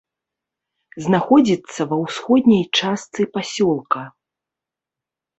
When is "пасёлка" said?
3.35-4.01